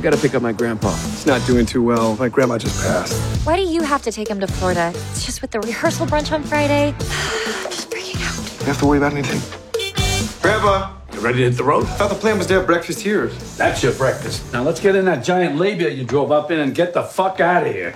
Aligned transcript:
I 0.00 0.02
gotta 0.02 0.16
pick 0.16 0.34
up 0.34 0.40
my 0.40 0.52
grandpa. 0.52 0.96
He's 0.96 1.26
not 1.26 1.46
doing 1.46 1.66
too 1.66 1.82
well. 1.82 2.16
My 2.16 2.30
grandma 2.30 2.56
just 2.56 2.82
passed. 2.82 3.12
Why 3.46 3.54
do 3.54 3.62
you 3.62 3.82
have 3.82 4.00
to 4.00 4.10
take 4.10 4.28
him 4.28 4.40
to 4.40 4.46
Florida? 4.46 4.94
It's 4.94 5.26
just 5.26 5.42
with 5.42 5.50
the 5.50 5.60
rehearsal 5.60 6.06
brunch 6.06 6.32
on 6.32 6.42
Friday. 6.42 6.94
I'm 6.94 6.98
just 7.70 7.90
freaking 7.90 8.16
out. 8.26 8.60
You 8.60 8.66
have 8.68 8.78
to 8.78 8.86
worry 8.86 8.96
about 8.96 9.12
anything. 9.12 9.42
Grandpa, 10.40 10.94
You 11.12 11.20
ready 11.20 11.40
to 11.40 11.44
hit 11.50 11.58
the 11.58 11.64
road? 11.64 11.84
I 11.84 11.96
thought 11.96 12.08
the 12.08 12.14
plan 12.14 12.38
was 12.38 12.46
to 12.46 12.54
have 12.54 12.66
breakfast 12.66 13.00
here. 13.00 13.26
That's 13.58 13.82
your 13.82 13.92
breakfast. 13.92 14.50
Now 14.54 14.62
let's 14.62 14.80
get 14.80 14.96
in 14.96 15.04
that 15.04 15.22
giant 15.22 15.56
labia 15.56 15.90
you 15.90 16.04
drove 16.04 16.32
up 16.32 16.50
in 16.50 16.60
and 16.60 16.74
get 16.74 16.94
the 16.94 17.02
fuck 17.02 17.40
out 17.40 17.66
of 17.66 17.74
here. 17.74 17.94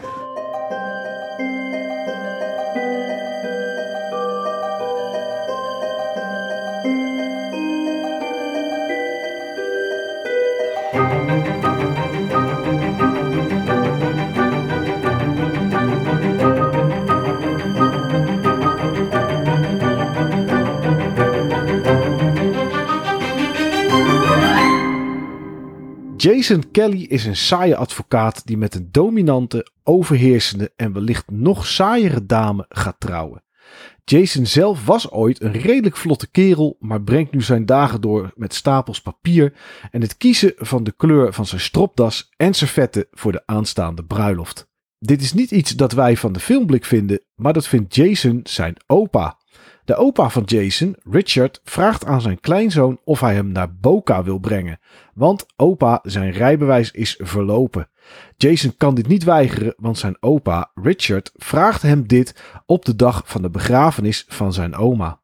Jason 26.24 26.70
Kelly 26.70 27.02
is 27.02 27.24
een 27.24 27.36
saaie 27.36 27.76
advocaat 27.76 28.46
die 28.46 28.56
met 28.56 28.74
een 28.74 28.88
dominante, 28.90 29.66
overheersende 29.82 30.72
en 30.76 30.92
wellicht 30.92 31.30
nog 31.30 31.66
saaiere 31.66 32.26
dame 32.26 32.66
gaat 32.68 33.00
trouwen. 33.00 33.42
Jason 34.04 34.46
zelf 34.46 34.84
was 34.84 35.10
ooit 35.10 35.42
een 35.42 35.52
redelijk 35.52 35.96
vlotte 35.96 36.30
kerel, 36.30 36.76
maar 36.80 37.02
brengt 37.02 37.32
nu 37.32 37.42
zijn 37.42 37.66
dagen 37.66 38.00
door 38.00 38.32
met 38.34 38.54
stapels 38.54 39.00
papier 39.00 39.52
en 39.90 40.00
het 40.00 40.16
kiezen 40.16 40.52
van 40.56 40.84
de 40.84 40.92
kleur 40.92 41.32
van 41.32 41.46
zijn 41.46 41.60
stropdas 41.60 42.30
en 42.36 42.54
servetten 42.54 43.06
voor 43.10 43.32
de 43.32 43.42
aanstaande 43.46 44.04
bruiloft. 44.04 44.68
Dit 44.98 45.22
is 45.22 45.32
niet 45.32 45.50
iets 45.50 45.70
dat 45.70 45.92
wij 45.92 46.16
van 46.16 46.32
de 46.32 46.40
filmblik 46.40 46.84
vinden, 46.84 47.24
maar 47.34 47.52
dat 47.52 47.68
vindt 47.68 47.94
Jason 47.94 48.40
zijn 48.42 48.76
opa. 48.86 49.38
De 49.84 49.96
opa 49.96 50.30
van 50.30 50.42
Jason, 50.42 50.96
Richard, 51.10 51.60
vraagt 51.64 52.04
aan 52.04 52.20
zijn 52.20 52.40
kleinzoon 52.40 53.00
of 53.04 53.20
hij 53.20 53.34
hem 53.34 53.52
naar 53.52 53.74
Boca 53.74 54.22
wil 54.22 54.38
brengen, 54.38 54.80
want 55.14 55.46
opa 55.56 56.00
zijn 56.02 56.30
rijbewijs 56.30 56.90
is 56.90 57.20
verlopen. 57.22 57.88
Jason 58.36 58.76
kan 58.76 58.94
dit 58.94 59.06
niet 59.06 59.24
weigeren, 59.24 59.74
want 59.76 59.98
zijn 59.98 60.16
opa, 60.20 60.70
Richard, 60.74 61.32
vraagt 61.34 61.82
hem 61.82 62.06
dit 62.06 62.42
op 62.66 62.84
de 62.84 62.96
dag 62.96 63.22
van 63.24 63.42
de 63.42 63.50
begrafenis 63.50 64.24
van 64.28 64.52
zijn 64.52 64.74
oma. 64.74 65.20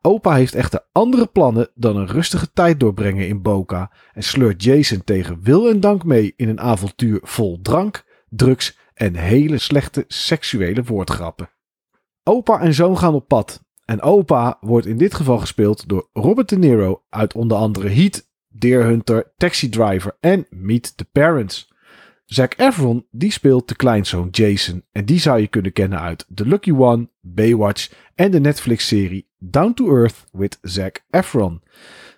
Opa 0.00 0.34
heeft 0.34 0.54
echter 0.54 0.86
andere 0.92 1.26
plannen 1.26 1.68
dan 1.74 1.96
een 1.96 2.06
rustige 2.06 2.52
tijd 2.52 2.80
doorbrengen 2.80 3.28
in 3.28 3.42
Boca 3.42 3.90
en 4.12 4.22
sleurt 4.22 4.62
Jason 4.62 5.04
tegen 5.04 5.42
wil 5.42 5.68
en 5.68 5.80
dank 5.80 6.04
mee 6.04 6.32
in 6.36 6.48
een 6.48 6.60
avontuur 6.60 7.20
vol 7.22 7.58
drank, 7.62 8.04
drugs 8.28 8.78
en 8.94 9.14
hele 9.14 9.58
slechte 9.58 10.04
seksuele 10.06 10.82
woordgrappen. 10.82 11.50
Opa 12.22 12.60
en 12.60 12.74
zoon 12.74 12.98
gaan 12.98 13.14
op 13.14 13.28
pad. 13.28 13.63
En 13.84 14.00
opa 14.02 14.58
wordt 14.60 14.86
in 14.86 14.98
dit 14.98 15.14
geval 15.14 15.38
gespeeld 15.38 15.88
door 15.88 16.08
Robert 16.12 16.48
De 16.48 16.58
Niro 16.58 17.02
uit 17.08 17.34
onder 17.34 17.56
andere 17.56 17.88
Heat, 17.88 18.28
Deer 18.48 18.84
Hunter, 18.84 19.32
Taxi 19.36 19.68
Driver 19.68 20.16
en 20.20 20.46
Meet 20.50 20.96
the 20.96 21.04
Parents. 21.04 21.72
Zac 22.24 22.54
Efron 22.56 23.06
die 23.10 23.32
speelt 23.32 23.68
de 23.68 23.76
kleinzoon 23.76 24.28
Jason 24.30 24.84
en 24.92 25.04
die 25.04 25.20
zou 25.20 25.40
je 25.40 25.46
kunnen 25.46 25.72
kennen 25.72 26.00
uit 26.00 26.26
The 26.34 26.46
Lucky 26.46 26.72
One, 26.72 27.08
Baywatch 27.20 27.92
en 28.14 28.30
de 28.30 28.40
Netflix-serie 28.40 29.28
Down 29.38 29.72
to 29.72 29.96
Earth 29.96 30.24
with 30.32 30.58
Zac 30.62 31.04
Efron. 31.10 31.62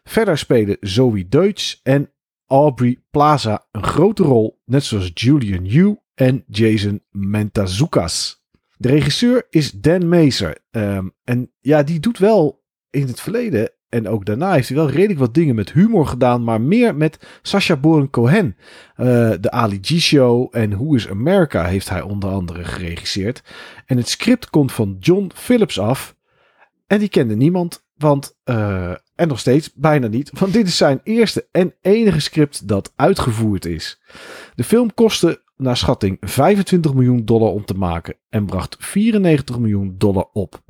Verder 0.04 0.38
spelen 0.38 0.76
Zoe 0.80 1.28
Deutsch 1.28 1.76
en 1.82 2.10
Aubrey 2.46 3.02
Plaza 3.10 3.66
een 3.72 3.84
grote 3.84 4.22
rol, 4.22 4.60
net 4.64 4.84
zoals 4.84 5.10
Julian 5.14 5.64
Yu 5.64 5.96
en 6.14 6.44
Jason 6.48 7.02
Mentazoukas. 7.10 8.44
De 8.76 8.88
regisseur 8.88 9.46
is 9.50 9.70
Dan 9.70 10.08
Mazer. 10.08 10.58
Ehm, 10.70 11.08
en 11.24 11.52
ja, 11.60 11.82
die 11.82 12.00
doet 12.00 12.18
wel 12.18 12.64
in 12.90 13.06
het 13.06 13.20
verleden 13.20 13.70
en 13.88 14.08
ook 14.08 14.24
daarna 14.24 14.52
heeft 14.52 14.68
hij 14.68 14.76
wel 14.76 14.90
redelijk 14.90 15.18
wat 15.18 15.34
dingen 15.34 15.54
met 15.54 15.72
humor 15.72 16.06
gedaan, 16.06 16.44
maar 16.44 16.60
meer 16.60 16.94
met 16.94 17.26
Sacha 17.42 17.76
Baron 17.76 18.10
Cohen. 18.10 18.56
Eh, 18.94 19.32
de 19.40 19.50
Ali 19.50 19.78
G 19.82 20.00
Show 20.00 20.48
en 20.50 20.70
Who 20.70 20.94
is 20.94 21.08
America 21.08 21.64
heeft 21.64 21.88
hij 21.88 22.00
onder 22.00 22.30
andere 22.30 22.64
geregisseerd. 22.64 23.42
En 23.86 23.96
het 23.96 24.08
script 24.08 24.50
komt 24.50 24.72
van 24.72 24.96
John 25.00 25.30
Phillips 25.34 25.78
af. 25.78 26.16
En 26.86 26.98
die 26.98 27.08
kende 27.08 27.36
niemand, 27.36 27.84
want 27.96 28.38
eh, 28.44 28.94
en 29.14 29.28
nog 29.28 29.38
steeds 29.38 29.72
bijna 29.74 30.06
niet, 30.06 30.30
want 30.38 30.52
dit 30.52 30.66
is 30.66 30.76
zijn 30.76 31.00
eerste 31.02 31.48
en 31.52 31.74
enige 31.80 32.20
script 32.20 32.68
dat 32.68 32.92
uitgevoerd 32.96 33.64
is. 33.64 34.00
De 34.54 34.64
film 34.64 34.94
kostte 34.94 35.42
naar 35.56 35.76
schatting 35.76 36.16
25 36.20 36.94
miljoen 36.94 37.24
dollar 37.24 37.50
om 37.50 37.64
te 37.64 37.74
maken 37.74 38.14
en 38.28 38.46
bracht 38.46 38.76
94 38.78 39.58
miljoen 39.58 39.94
dollar 39.98 40.28
op. 40.32 40.64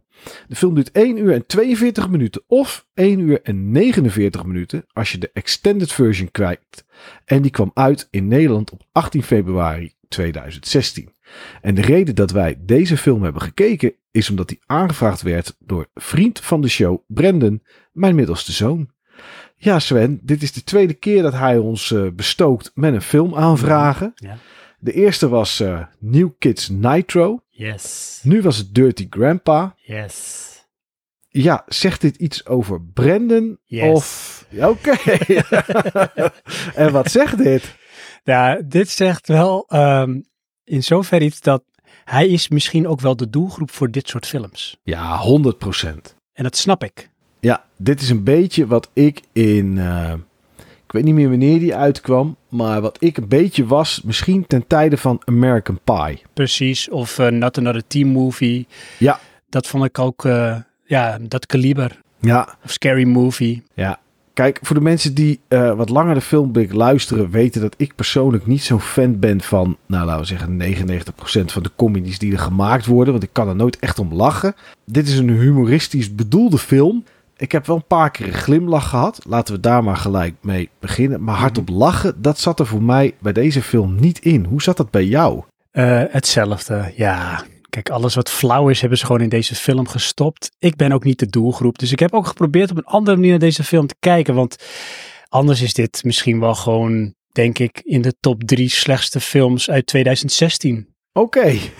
De 0.48 0.56
film 0.56 0.74
duurt 0.74 0.92
1 0.92 1.16
uur 1.16 1.32
en 1.32 1.46
42 1.46 2.08
minuten 2.08 2.42
of 2.46 2.86
1 2.94 3.18
uur 3.18 3.42
en 3.42 3.70
49 3.70 4.44
minuten 4.44 4.84
als 4.92 5.12
je 5.12 5.18
de 5.18 5.30
extended 5.32 5.92
version 5.92 6.30
kwijt. 6.30 6.84
En 7.24 7.42
die 7.42 7.50
kwam 7.50 7.70
uit 7.74 8.08
in 8.10 8.28
Nederland 8.28 8.70
op 8.70 8.82
18 8.92 9.22
februari 9.22 9.94
2016. 10.08 11.14
En 11.60 11.74
de 11.74 11.82
reden 11.82 12.14
dat 12.14 12.30
wij 12.30 12.56
deze 12.60 12.96
film 12.96 13.22
hebben 13.22 13.42
gekeken 13.42 13.92
is 14.10 14.30
omdat 14.30 14.48
die 14.48 14.60
aangevraagd 14.66 15.22
werd 15.22 15.56
door 15.58 15.86
vriend 15.94 16.40
van 16.40 16.60
de 16.60 16.68
show, 16.68 16.98
Brendan, 17.06 17.60
mijn 17.92 18.14
middelste 18.14 18.52
zoon. 18.52 18.90
Ja, 19.56 19.78
Sven, 19.78 20.20
dit 20.22 20.42
is 20.42 20.52
de 20.52 20.64
tweede 20.64 20.94
keer 20.94 21.22
dat 21.22 21.32
hij 21.32 21.58
ons 21.58 21.90
uh, 21.90 22.10
bestookt 22.10 22.70
met 22.74 22.94
een 22.94 23.02
film 23.02 23.34
aanvragen. 23.34 24.12
Ja. 24.14 24.38
De 24.78 24.92
eerste 24.92 25.28
was 25.28 25.60
uh, 25.60 25.84
New 25.98 26.30
Kids 26.38 26.68
Nitro. 26.68 27.40
Yes. 27.50 28.20
Nu 28.22 28.42
was 28.42 28.56
het 28.56 28.74
Dirty 28.74 29.06
Grandpa. 29.10 29.74
Yes. 29.76 30.44
Ja, 31.28 31.64
zegt 31.66 32.00
dit 32.00 32.16
iets 32.16 32.46
over 32.46 32.82
Brandon? 32.82 33.58
Yes. 33.64 33.92
Of. 33.94 34.46
Oké. 34.60 34.96
en 36.82 36.92
wat 36.92 37.10
zegt 37.10 37.38
dit? 37.38 37.74
Ja, 38.24 38.60
dit 38.64 38.90
zegt 38.90 39.28
wel 39.28 39.66
um, 39.74 40.24
in 40.64 40.82
zover 40.82 41.22
iets 41.22 41.40
dat 41.40 41.62
hij 42.04 42.28
is 42.28 42.48
misschien 42.48 42.88
ook 42.88 43.00
wel 43.00 43.16
de 43.16 43.30
doelgroep 43.30 43.70
voor 43.70 43.90
dit 43.90 44.08
soort 44.08 44.26
films. 44.26 44.80
Ja, 44.82 45.20
100% 45.84 45.86
En 46.32 46.42
dat 46.42 46.56
snap 46.56 46.84
ik. 46.84 47.10
Ja, 47.40 47.64
dit 47.76 48.00
is 48.00 48.10
een 48.10 48.24
beetje 48.24 48.66
wat 48.66 48.90
ik 48.92 49.20
in. 49.32 49.76
Uh, 49.76 50.12
ik 50.86 50.92
weet 50.92 51.04
niet 51.04 51.14
meer 51.14 51.28
wanneer 51.28 51.58
die 51.58 51.74
uitkwam. 51.74 52.36
Maar 52.48 52.80
wat 52.80 52.96
ik 53.00 53.16
een 53.16 53.28
beetje 53.28 53.66
was, 53.66 54.00
misschien 54.04 54.46
ten 54.46 54.66
tijde 54.66 54.96
van 54.96 55.22
American 55.24 55.80
Pie. 55.84 56.22
Precies, 56.32 56.88
of 56.90 57.18
uh, 57.18 57.28
Not 57.28 57.58
Another 57.58 57.82
Teen 57.86 58.06
Movie. 58.06 58.66
Ja. 58.98 59.20
Dat 59.48 59.66
vond 59.66 59.84
ik 59.84 59.98
ook, 59.98 60.24
uh, 60.24 60.56
ja, 60.84 61.18
dat 61.20 61.46
kaliber. 61.46 62.00
Ja. 62.20 62.56
Of 62.64 62.70
Scary 62.70 63.04
Movie. 63.04 63.62
Ja. 63.74 63.98
Kijk, 64.32 64.58
voor 64.62 64.76
de 64.76 64.82
mensen 64.82 65.14
die 65.14 65.40
uh, 65.48 65.74
wat 65.74 65.88
langer 65.88 66.14
de 66.14 66.20
filmblik 66.20 66.72
luisteren, 66.72 67.30
weten 67.30 67.60
dat 67.60 67.74
ik 67.76 67.94
persoonlijk 67.94 68.46
niet 68.46 68.62
zo'n 68.62 68.80
fan 68.80 69.18
ben 69.18 69.40
van, 69.40 69.76
nou 69.86 70.06
laten 70.06 70.20
we 70.20 70.26
zeggen, 70.26 70.76
99% 71.42 71.52
van 71.52 71.62
de 71.62 71.70
comedies 71.76 72.18
die 72.18 72.32
er 72.32 72.38
gemaakt 72.38 72.86
worden. 72.86 73.12
Want 73.12 73.24
ik 73.24 73.32
kan 73.32 73.48
er 73.48 73.56
nooit 73.56 73.78
echt 73.78 73.98
om 73.98 74.14
lachen. 74.14 74.54
Dit 74.84 75.08
is 75.08 75.18
een 75.18 75.30
humoristisch 75.30 76.14
bedoelde 76.14 76.58
film. 76.58 77.04
Ik 77.38 77.52
heb 77.52 77.66
wel 77.66 77.76
een 77.76 77.86
paar 77.86 78.10
keer 78.10 78.26
een 78.26 78.32
glimlach 78.32 78.88
gehad. 78.88 79.20
Laten 79.28 79.54
we 79.54 79.60
daar 79.60 79.84
maar 79.84 79.96
gelijk 79.96 80.34
mee 80.40 80.68
beginnen. 80.80 81.24
Maar 81.24 81.36
hardop 81.36 81.68
lachen, 81.68 82.22
dat 82.22 82.38
zat 82.38 82.60
er 82.60 82.66
voor 82.66 82.82
mij 82.82 83.14
bij 83.20 83.32
deze 83.32 83.62
film 83.62 83.94
niet 84.00 84.18
in. 84.18 84.44
Hoe 84.44 84.62
zat 84.62 84.76
dat 84.76 84.90
bij 84.90 85.04
jou? 85.04 85.42
Uh, 85.72 86.02
hetzelfde, 86.08 86.92
ja. 86.96 87.44
Kijk, 87.70 87.90
alles 87.90 88.14
wat 88.14 88.30
flauw 88.30 88.68
is, 88.68 88.80
hebben 88.80 88.98
ze 88.98 89.06
gewoon 89.06 89.20
in 89.20 89.28
deze 89.28 89.54
film 89.54 89.88
gestopt. 89.88 90.50
Ik 90.58 90.76
ben 90.76 90.92
ook 90.92 91.04
niet 91.04 91.18
de 91.18 91.26
doelgroep. 91.26 91.78
Dus 91.78 91.92
ik 91.92 91.98
heb 91.98 92.12
ook 92.12 92.26
geprobeerd 92.26 92.70
op 92.70 92.76
een 92.76 92.84
andere 92.84 93.16
manier 93.16 93.30
naar 93.30 93.38
deze 93.38 93.64
film 93.64 93.86
te 93.86 93.96
kijken. 93.98 94.34
Want 94.34 94.56
anders 95.28 95.62
is 95.62 95.74
dit 95.74 96.04
misschien 96.04 96.40
wel 96.40 96.54
gewoon, 96.54 97.14
denk 97.32 97.58
ik, 97.58 97.80
in 97.84 98.02
de 98.02 98.14
top 98.20 98.42
drie 98.44 98.68
slechtste 98.68 99.20
films 99.20 99.70
uit 99.70 99.86
2016. 99.86 100.94
Oké. 101.16 101.38
Okay. 101.38 101.52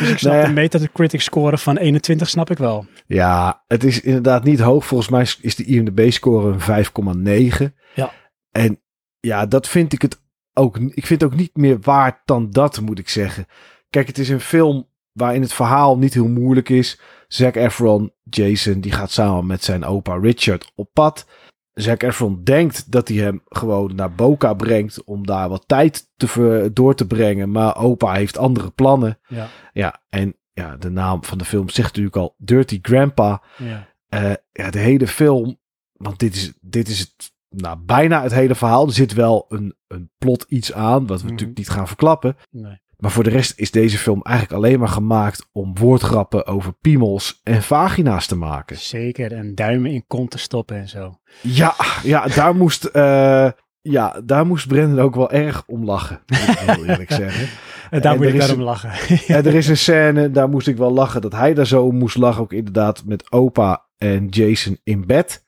dus 0.00 0.10
ik 0.10 0.18
snap 0.18 0.32
nou 0.32 0.36
ja. 0.36 0.46
de 0.46 0.52
Metacritic 0.52 1.20
score 1.20 1.58
van 1.58 1.76
21, 1.76 2.28
snap 2.28 2.50
ik 2.50 2.58
wel. 2.58 2.86
Ja, 3.06 3.64
het 3.66 3.84
is 3.84 4.00
inderdaad 4.00 4.44
niet 4.44 4.60
hoog. 4.60 4.86
Volgens 4.86 5.08
mij 5.08 5.26
is 5.40 5.56
de 5.56 5.64
IMDb 5.64 6.10
score 6.10 6.56
een 6.66 7.66
5,9. 7.68 7.74
Ja. 7.94 8.12
En 8.50 8.80
ja, 9.20 9.46
dat 9.46 9.68
vind 9.68 9.92
ik 9.92 10.02
het 10.02 10.20
ook. 10.52 10.76
Ik 10.76 11.06
vind 11.06 11.20
het 11.20 11.32
ook 11.32 11.38
niet 11.38 11.56
meer 11.56 11.80
waard 11.80 12.20
dan 12.24 12.50
dat, 12.50 12.80
moet 12.80 12.98
ik 12.98 13.08
zeggen. 13.08 13.46
Kijk, 13.90 14.06
het 14.06 14.18
is 14.18 14.28
een 14.28 14.40
film 14.40 14.88
waarin 15.12 15.42
het 15.42 15.52
verhaal 15.52 15.98
niet 15.98 16.14
heel 16.14 16.28
moeilijk 16.28 16.68
is. 16.68 17.00
Zac 17.28 17.54
Efron, 17.54 18.12
Jason, 18.22 18.80
die 18.80 18.92
gaat 18.92 19.10
samen 19.10 19.46
met 19.46 19.64
zijn 19.64 19.84
opa 19.84 20.14
Richard 20.14 20.72
op 20.74 20.90
pad. 20.92 21.26
Zac 21.74 22.02
Efron 22.02 22.44
denkt 22.44 22.90
dat 22.92 23.08
hij 23.08 23.16
hem 23.16 23.42
gewoon 23.48 23.94
naar 23.94 24.14
Boca 24.14 24.54
brengt 24.54 25.04
om 25.04 25.26
daar 25.26 25.48
wat 25.48 25.64
tijd 25.66 26.08
te 26.16 26.70
door 26.72 26.94
te 26.94 27.06
brengen. 27.06 27.50
Maar 27.50 27.76
opa 27.76 28.12
heeft 28.12 28.38
andere 28.38 28.70
plannen. 28.70 29.18
Ja. 29.26 29.48
ja, 29.72 30.02
en 30.08 30.36
ja, 30.52 30.76
de 30.76 30.90
naam 30.90 31.24
van 31.24 31.38
de 31.38 31.44
film 31.44 31.68
zegt 31.68 31.88
natuurlijk 31.88 32.16
al 32.16 32.34
Dirty 32.38 32.78
Grandpa. 32.82 33.42
Ja. 33.58 33.88
Uh, 34.14 34.32
ja, 34.52 34.70
de 34.70 34.78
hele 34.78 35.06
film, 35.06 35.58
want 35.92 36.18
dit 36.18 36.34
is, 36.34 36.52
dit 36.60 36.88
is 36.88 36.98
het 36.98 37.32
nou, 37.48 37.78
bijna 37.78 38.22
het 38.22 38.32
hele 38.32 38.54
verhaal. 38.54 38.86
Er 38.86 38.92
zit 38.92 39.12
wel 39.12 39.44
een, 39.48 39.74
een 39.86 40.10
plot 40.18 40.44
iets 40.48 40.72
aan, 40.72 41.06
wat 41.06 41.18
we 41.18 41.22
Mhm. 41.24 41.30
natuurlijk 41.32 41.58
niet 41.58 41.68
gaan 41.70 41.86
verklappen. 41.86 42.36
Nee. 42.50 42.80
Maar 43.02 43.10
voor 43.10 43.24
de 43.24 43.30
rest 43.30 43.52
is 43.58 43.70
deze 43.70 43.98
film 43.98 44.22
eigenlijk 44.22 44.56
alleen 44.64 44.78
maar 44.78 44.88
gemaakt 44.88 45.48
om 45.52 45.78
woordgrappen 45.78 46.46
over 46.46 46.72
piemels 46.80 47.40
en 47.42 47.62
vagina's 47.62 48.26
te 48.26 48.36
maken. 48.36 48.76
Zeker, 48.76 49.32
en 49.32 49.54
duimen 49.54 49.90
in 49.90 50.04
kont 50.06 50.30
te 50.30 50.38
stoppen 50.38 50.76
en 50.76 50.88
zo. 50.88 51.18
Ja, 51.40 51.74
ja 52.02 52.26
daar 52.26 52.56
moest, 52.56 52.84
eh, 52.84 53.50
ja, 53.80 54.20
daar 54.24 54.46
moest 54.46 54.68
Brendan 54.68 55.04
ook 55.04 55.14
wel 55.14 55.30
erg 55.30 55.62
om 55.66 55.84
lachen. 55.84 56.20
Moet 56.26 56.38
ik 56.48 56.58
heel 56.58 56.84
eerlijk 56.88 57.12
zeggen. 57.12 57.48
En 57.90 58.00
daar 58.00 58.12
En 58.12 58.18
moet 58.18 58.28
ik 58.28 58.38
daarom 58.38 58.58
een- 58.58 58.64
lachen. 58.64 58.90
En 59.26 59.46
er 59.46 59.54
is 59.54 59.68
een 59.68 59.76
scène, 59.76 60.30
daar 60.30 60.48
moest 60.48 60.66
ik 60.68 60.76
wel 60.76 60.92
lachen, 60.92 61.20
dat 61.20 61.32
hij 61.32 61.54
daar 61.54 61.66
zo 61.66 61.84
om 61.84 61.96
moest 61.98 62.16
lachen. 62.16 62.42
Ook 62.42 62.52
inderdaad 62.52 63.02
met 63.04 63.32
opa 63.32 63.86
en 63.98 64.26
Jason 64.28 64.78
in 64.84 65.06
bed. 65.06 65.44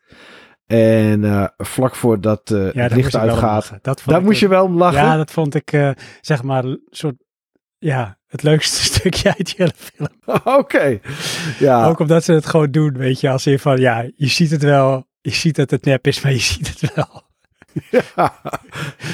En 0.67 1.25
eh, 1.25 1.45
vlak 1.56 1.95
voordat 1.95 2.41
Ja, 2.49 2.56
het 2.56 2.75
daar 2.75 2.91
licht 2.91 3.12
wel 3.12 3.23
om 3.23 3.29
uitgaat, 3.29 3.79
daar 4.05 4.19
ik 4.19 4.25
moest 4.25 4.41
je 4.41 4.49
wel 4.49 4.65
om 4.65 4.77
lachen. 4.77 5.03
Ja, 5.03 5.17
dat 5.17 5.31
vond 5.31 5.55
ik, 5.55 5.95
zeg 6.21 6.43
maar, 6.43 6.65
een 6.65 6.81
soort, 6.91 7.15
ja, 7.84 8.19
het 8.26 8.42
leukste 8.42 8.82
stukje 8.92 9.28
uit 9.28 9.46
die 9.46 9.54
hele 9.56 9.72
film. 9.76 10.08
Oké. 10.58 11.00
Ja, 11.58 11.86
Ook 11.86 11.98
omdat 11.98 12.25
ze 12.25 12.32
het 12.32 12.46
gewoon 12.46 12.70
doen, 12.70 12.96
weet 12.96 13.20
je, 13.20 13.31
als 13.31 13.46
in 13.46 13.58
van, 13.58 13.81
ja, 13.81 14.06
je 14.16 14.28
ziet 14.28 14.50
het 14.50 14.62
wel, 14.62 15.06
je 15.20 15.31
ziet 15.31 15.56
dat 15.56 15.70
het 15.70 15.84
nep 15.84 16.06
is, 16.06 16.20
maar 16.22 16.32
je 16.32 16.38
ziet 16.38 16.81
het 16.81 16.94
wel. 16.94 17.22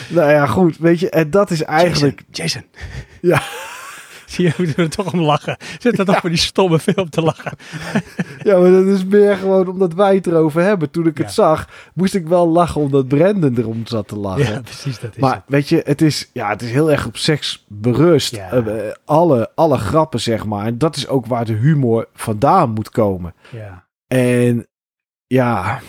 nou 0.09 0.31
ja, 0.31 0.47
goed. 0.47 0.79
Weet 0.79 1.01
je, 1.01 1.11
en 1.11 1.31
dat 1.31 1.51
is 1.51 1.63
eigenlijk... 1.63 2.23
Jason. 2.31 2.65
Ja. 3.21 3.43
Zie 4.35 4.45
je, 4.57 4.65
we 4.75 4.83
er 4.83 4.89
toch 4.91 5.13
om 5.13 5.21
lachen. 5.21 5.57
Zit 5.79 5.99
er 5.99 6.05
toch 6.05 6.17
voor 6.21 6.29
die 6.31 6.39
stomme 6.39 6.79
film 6.79 7.11
te 7.11 7.23
lachen. 7.23 7.53
Ja, 8.43 8.59
maar 8.59 8.71
dat 8.71 8.87
is 8.87 9.05
meer 9.05 9.37
gewoon 9.37 9.69
omdat 9.69 9.95
wij 9.95 10.15
het 10.15 10.27
erover 10.27 10.63
hebben. 10.63 10.91
Toen 10.91 11.07
ik 11.07 11.19
Ja. 11.19 11.25
het 11.25 11.33
zag, 11.33 11.69
moest 11.95 12.15
ik 12.15 12.27
wel 12.27 12.49
lachen 12.49 12.81
omdat 12.81 13.09
Brandon 13.09 13.59
erom 13.59 13.83
zat 13.87 14.09
te 14.09 14.17
lachen. 14.17 14.53
Ja, 14.53 14.61
precies, 14.61 14.99
dat 15.01 15.11
is 15.15 15.21
Maar 15.23 15.35
het. 15.35 15.43
weet 15.47 15.69
je, 15.69 15.81
het 15.85 16.03
is, 16.03 16.31
ja, 16.33 16.49
het 16.49 16.63
is 16.63 16.71
heel 16.71 16.91
erg 16.91 17.07
op 17.07 17.17
seks 17.17 17.65
berust. 17.69 18.35
Ja. 18.37 18.51
Eh, 18.51 18.93
alle, 19.05 19.51
alle 19.55 19.79
grappen, 19.79 20.21
zeg 20.21 20.45
maar. 20.47 20.67
En 20.67 20.79
dat 20.79 20.97
is 20.97 21.09
ook 21.09 21.27
waar 21.27 21.45
de 21.45 21.53
humor 21.53 22.09
vandaan 22.15 22.71
moet 22.71 22.91
komen. 22.91 23.35
Ja. 23.51 23.87
En 24.07 24.67
ja, 25.27 25.81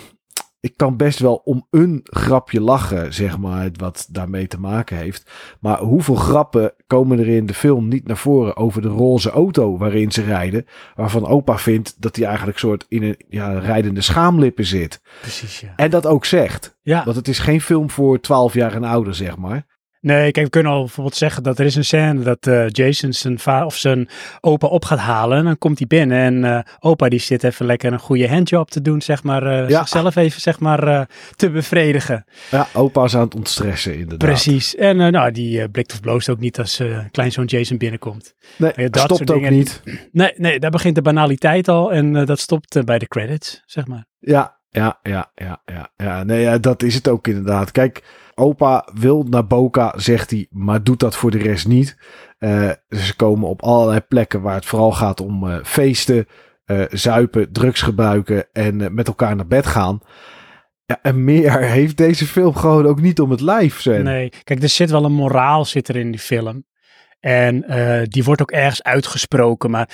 ik 0.62 0.76
kan 0.76 0.96
best 0.96 1.18
wel 1.18 1.34
om 1.34 1.66
een 1.70 2.00
grapje 2.04 2.60
lachen, 2.60 3.14
zeg 3.14 3.38
maar, 3.38 3.70
wat 3.76 4.06
daarmee 4.10 4.46
te 4.46 4.60
maken 4.60 4.96
heeft. 4.96 5.30
Maar 5.60 5.78
hoeveel 5.78 6.14
grappen 6.14 6.72
komen 6.86 7.18
er 7.18 7.28
in 7.28 7.46
de 7.46 7.54
film 7.54 7.88
niet 7.88 8.06
naar 8.06 8.16
voren 8.16 8.56
over 8.56 8.82
de 8.82 8.88
roze 8.88 9.30
auto 9.30 9.78
waarin 9.78 10.12
ze 10.12 10.22
rijden? 10.22 10.66
Waarvan 10.94 11.26
opa 11.26 11.58
vindt 11.58 11.96
dat 11.98 12.16
hij 12.16 12.26
eigenlijk 12.26 12.58
soort 12.58 12.86
in 12.88 13.02
een 13.02 13.16
ja, 13.28 13.58
rijdende 13.58 14.00
schaamlippen 14.00 14.66
zit. 14.66 15.00
Precies, 15.20 15.60
ja. 15.60 15.72
En 15.76 15.90
dat 15.90 16.06
ook 16.06 16.24
zegt. 16.24 16.78
Ja, 16.82 17.04
Want 17.04 17.16
het 17.16 17.28
is 17.28 17.38
geen 17.38 17.60
film 17.60 17.90
voor 17.90 18.20
12 18.20 18.54
jaar 18.54 18.74
en 18.74 18.84
ouder, 18.84 19.14
zeg 19.14 19.36
maar. 19.36 19.66
Nee, 20.02 20.30
kijk, 20.30 20.44
we 20.46 20.50
kunnen 20.50 20.72
al 20.72 20.80
bijvoorbeeld 20.80 21.16
zeggen 21.16 21.42
dat 21.42 21.58
er 21.58 21.64
is 21.64 21.74
een 21.74 21.84
scène 21.84 22.22
dat 22.22 22.46
eh, 22.46 22.68
Jason 22.68 23.12
zijn, 23.12 23.38
va 23.38 23.64
of 23.64 23.76
zijn 23.76 24.08
opa 24.40 24.66
op 24.66 24.84
gaat 24.84 24.98
halen. 24.98 25.38
En 25.38 25.44
dan 25.44 25.58
komt 25.58 25.78
hij 25.78 25.86
binnen 25.86 26.18
en 26.18 26.44
eh, 26.44 26.72
opa 26.80 27.08
die 27.08 27.18
zit 27.18 27.44
even 27.44 27.66
lekker 27.66 27.92
een 27.92 27.98
goede 27.98 28.28
handjob 28.28 28.70
te 28.70 28.82
doen, 28.82 29.02
zeg 29.02 29.22
maar. 29.22 29.70
Ja. 29.70 29.78
Zichzelf 29.78 30.16
even, 30.16 30.40
zeg 30.40 30.60
maar, 30.60 31.08
te 31.36 31.50
bevredigen. 31.50 32.24
Ja, 32.50 32.66
opa 32.72 33.04
is 33.04 33.14
aan 33.14 33.24
het 33.24 33.34
ontstressen, 33.34 33.92
inderdaad. 33.92 34.18
Precies. 34.18 34.76
En 34.76 34.96
nou, 34.96 35.30
die 35.30 35.68
blikt 35.68 35.92
of 35.92 36.00
bloost 36.00 36.28
ook 36.28 36.40
niet 36.40 36.58
als 36.58 36.82
kleinzoon 37.10 37.44
Jason 37.44 37.78
binnenkomt. 37.78 38.34
Nee, 38.56 38.90
dat 38.90 39.02
stopt 39.02 39.30
ook 39.30 39.36
dingen. 39.36 39.52
niet. 39.52 39.82
Nee, 40.12 40.32
nee, 40.36 40.58
daar 40.58 40.70
begint 40.70 40.94
de 40.94 41.02
banaliteit 41.02 41.68
al 41.68 41.92
en 41.92 42.24
dat 42.24 42.38
stopt 42.38 42.84
bij 42.84 42.98
de 42.98 43.08
credits, 43.08 43.62
zeg 43.66 43.86
maar. 43.86 44.04
Ja, 44.18 44.60
ja, 44.72 44.98
ja, 45.02 45.30
ja, 45.34 45.62
ja. 45.64 45.90
ja. 45.96 46.24
Nee, 46.24 46.40
ja, 46.40 46.58
dat 46.58 46.82
is 46.82 46.94
het 46.94 47.08
ook 47.08 47.26
inderdaad. 47.26 47.70
Kijk, 47.70 48.02
opa 48.34 48.88
wil 48.94 49.22
naar 49.22 49.46
Boca, 49.46 49.92
zegt 49.96 50.30
hij, 50.30 50.46
maar 50.50 50.82
doet 50.82 51.00
dat 51.00 51.16
voor 51.16 51.30
de 51.30 51.38
rest 51.38 51.66
niet. 51.66 51.96
Eh, 52.38 52.70
ze 52.88 53.16
komen 53.16 53.48
op 53.48 53.62
allerlei 53.62 54.00
plekken 54.00 54.40
waar 54.40 54.54
het 54.54 54.66
vooral 54.66 54.92
gaat 54.92 55.20
om 55.20 55.48
eh, 55.48 55.58
feesten, 55.64 56.26
eh, 56.64 56.82
zuipen, 56.90 57.52
drugs 57.52 57.82
gebruiken 57.82 58.46
en 58.52 58.94
met 58.94 59.06
elkaar 59.06 59.36
naar 59.36 59.46
bed 59.46 59.66
gaan. 59.66 60.00
Ja, 60.84 60.98
en 61.02 61.24
meer 61.24 61.60
heeft 61.60 61.96
deze 61.96 62.26
film 62.26 62.54
gewoon 62.54 62.86
ook 62.86 63.00
niet 63.00 63.20
om 63.20 63.30
het 63.30 63.40
lijf, 63.40 63.80
zijn. 63.80 64.04
Nee, 64.04 64.32
kijk, 64.44 64.62
er 64.62 64.68
zit 64.68 64.90
wel 64.90 65.04
een 65.04 65.12
moraal 65.12 65.64
zit 65.64 65.88
er 65.88 65.96
in 65.96 66.10
die 66.10 66.20
film. 66.20 66.64
En 67.20 67.64
die 68.08 68.24
wordt 68.24 68.40
ook 68.40 68.50
ergens 68.50 68.82
uitgesproken, 68.82 69.70
maar 69.70 69.88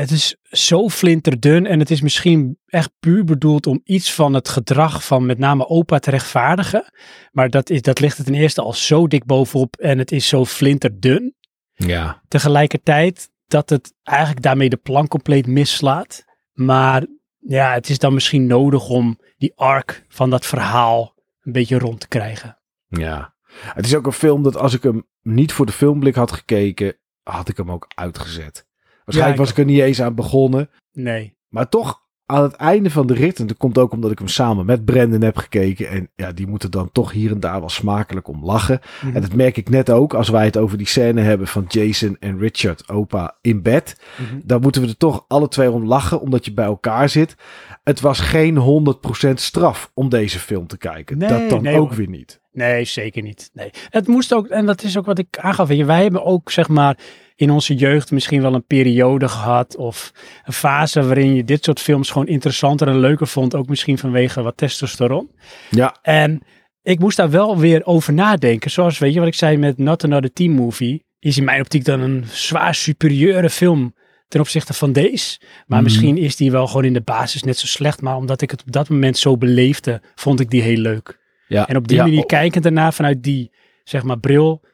het 0.00 0.10
is 0.10 0.36
zo 0.42 0.88
flinterdun 0.88 1.66
en 1.66 1.78
het 1.78 1.90
is 1.90 2.00
misschien 2.00 2.58
echt 2.66 2.90
puur 3.00 3.24
bedoeld 3.24 3.66
om 3.66 3.80
iets 3.84 4.14
van 4.14 4.34
het 4.34 4.48
gedrag 4.48 5.04
van 5.04 5.26
met 5.26 5.38
name 5.38 5.68
opa 5.68 5.98
te 5.98 6.10
rechtvaardigen. 6.10 6.92
Maar 7.32 7.50
dat, 7.50 7.70
is, 7.70 7.82
dat 7.82 8.00
ligt 8.00 8.18
er 8.18 8.24
ten 8.24 8.34
eerste 8.34 8.62
al 8.62 8.72
zo 8.72 9.06
dik 9.06 9.24
bovenop 9.24 9.76
en 9.76 9.98
het 9.98 10.12
is 10.12 10.28
zo 10.28 10.44
flinterdun. 10.44 11.34
Ja. 11.72 12.22
Tegelijkertijd 12.28 13.30
dat 13.46 13.70
het 13.70 13.94
eigenlijk 14.02 14.42
daarmee 14.42 14.68
de 14.68 14.76
plan 14.76 15.08
compleet 15.08 15.46
misslaat. 15.46 16.24
Maar 16.52 17.06
ja, 17.38 17.72
het 17.72 17.88
is 17.88 17.98
dan 17.98 18.14
misschien 18.14 18.46
nodig 18.46 18.88
om 18.88 19.18
die 19.36 19.52
arc 19.56 20.04
van 20.08 20.30
dat 20.30 20.46
verhaal 20.46 21.14
een 21.42 21.52
beetje 21.52 21.78
rond 21.78 22.00
te 22.00 22.08
krijgen. 22.08 22.58
Ja. 22.86 23.34
Het 23.52 23.86
is 23.86 23.94
ook 23.94 24.06
een 24.06 24.12
film 24.12 24.42
dat 24.42 24.56
als 24.56 24.74
ik 24.74 24.82
hem 24.82 25.06
niet 25.22 25.52
voor 25.52 25.66
de 25.66 25.72
filmblik 25.72 26.14
had 26.14 26.32
gekeken, 26.32 26.96
had 27.22 27.48
ik 27.48 27.56
hem 27.56 27.70
ook 27.70 27.86
uitgezet. 27.94 28.67
Waarschijnlijk 29.08 29.38
was 29.38 29.50
ik 29.50 29.58
er 29.58 29.64
niet 29.64 29.80
eens 29.80 30.02
aan 30.02 30.14
begonnen. 30.14 30.70
Nee. 30.92 31.36
Maar 31.48 31.68
toch 31.68 32.06
aan 32.26 32.42
het 32.42 32.54
einde 32.54 32.90
van 32.90 33.06
de 33.06 33.14
rit, 33.14 33.38
en 33.38 33.46
dat 33.46 33.56
komt 33.56 33.78
ook 33.78 33.92
omdat 33.92 34.10
ik 34.10 34.18
hem 34.18 34.28
samen 34.28 34.66
met 34.66 34.84
Brandon 34.84 35.22
heb 35.22 35.36
gekeken. 35.36 35.88
En 35.88 36.10
ja, 36.16 36.32
die 36.32 36.46
moeten 36.46 36.70
dan 36.70 36.92
toch 36.92 37.12
hier 37.12 37.30
en 37.30 37.40
daar 37.40 37.60
wel 37.60 37.68
smakelijk 37.68 38.28
om 38.28 38.44
lachen. 38.44 38.80
Mhm. 39.02 39.14
En 39.14 39.22
dat 39.22 39.34
merk 39.34 39.56
ik 39.56 39.68
net 39.68 39.90
ook 39.90 40.14
als 40.14 40.28
wij 40.28 40.44
het 40.44 40.56
over 40.56 40.78
die 40.78 40.86
scène 40.86 41.20
hebben 41.20 41.46
van 41.46 41.64
Jason 41.68 42.16
en 42.20 42.38
Richard, 42.38 42.88
opa, 42.88 43.36
in 43.40 43.62
bed. 43.62 44.00
Mhm. 44.16 44.40
Dan 44.44 44.60
moeten 44.60 44.82
we 44.82 44.88
er 44.88 44.96
toch 44.96 45.24
alle 45.28 45.48
twee 45.48 45.70
om 45.70 45.84
lachen, 45.84 46.20
omdat 46.20 46.44
je 46.44 46.52
bij 46.52 46.64
elkaar 46.64 47.08
zit. 47.08 47.36
Het 47.84 48.00
was 48.00 48.20
geen 48.20 48.56
100% 48.56 49.40
straf 49.40 49.90
om 49.94 50.08
deze 50.08 50.38
film 50.38 50.66
te 50.66 50.78
kijken. 50.78 51.18
Nee, 51.18 51.28
dat 51.28 51.50
dan 51.50 51.62
nee, 51.62 51.80
ook 51.80 51.92
weer 51.92 52.08
niet. 52.08 52.40
Nee, 52.52 52.84
zeker 52.84 53.22
niet. 53.22 53.50
Nee. 53.52 53.70
Het 53.90 54.06
moest 54.06 54.34
ook, 54.34 54.46
en 54.48 54.66
dat 54.66 54.82
is 54.82 54.96
ook 54.98 55.06
wat 55.06 55.18
ik 55.18 55.38
aangaf. 55.38 55.68
Wij 55.68 56.02
hebben 56.02 56.24
ook, 56.24 56.50
zeg 56.50 56.68
maar, 56.68 56.98
in 57.36 57.50
onze 57.50 57.74
jeugd 57.74 58.10
misschien 58.10 58.42
wel 58.42 58.54
een 58.54 58.64
periode 58.66 59.28
gehad. 59.28 59.76
Of 59.76 60.12
een 60.44 60.52
fase 60.52 61.02
waarin 61.02 61.34
je 61.34 61.44
dit 61.44 61.64
soort 61.64 61.80
films 61.80 62.10
gewoon 62.10 62.26
interessanter 62.26 62.88
en 62.88 62.98
leuker 63.00 63.26
vond. 63.26 63.54
Ook 63.54 63.68
misschien 63.68 63.98
vanwege 63.98 64.42
wat 64.42 64.56
testosteron. 64.56 65.30
Ja, 65.70 65.96
En 66.02 66.42
ik 66.82 66.98
moest 66.98 67.16
daar 67.16 67.30
wel 67.30 67.58
weer 67.58 67.86
over 67.86 68.12
nadenken. 68.12 68.70
Zoals, 68.70 68.98
weet 68.98 69.12
je 69.12 69.18
wat 69.18 69.28
ik 69.28 69.34
zei 69.34 69.56
met 69.56 69.78
Not 69.78 70.04
Another 70.04 70.32
Teen 70.32 70.52
Movie. 70.52 71.06
Is 71.18 71.38
in 71.38 71.44
mijn 71.44 71.60
optiek 71.60 71.84
dan 71.84 72.00
een 72.00 72.24
zwaar 72.30 72.74
superieure 72.74 73.50
film 73.50 73.94
ten 74.28 74.40
opzichte 74.40 74.72
van 74.74 74.92
deze. 74.92 75.38
Maar 75.66 75.78
Mhm. 75.80 75.82
misschien 75.82 76.16
is 76.18 76.36
die 76.36 76.50
wel 76.50 76.66
gewoon 76.66 76.84
in 76.84 76.92
de 76.92 77.00
basis 77.00 77.42
net 77.42 77.58
zo 77.58 77.66
slecht. 77.66 78.00
Maar 78.00 78.16
omdat 78.16 78.40
ik 78.42 78.50
het 78.50 78.60
op 78.60 78.72
dat 78.72 78.88
moment 78.88 79.18
zo 79.18 79.36
beleefde, 79.36 80.02
vond 80.14 80.40
ik 80.40 80.50
die 80.50 80.62
heel 80.62 80.76
leuk. 80.76 81.18
Ja. 81.48 81.68
En 81.68 81.76
op 81.76 81.88
die 81.88 81.96
ja, 81.96 82.02
manier 82.02 82.26
kijkend 82.26 82.62
daarna 82.62 82.92
vanuit 82.92 83.22
die, 83.22 83.52
zeg 83.84 84.02
maar, 84.02 84.18
bril, 84.18 84.64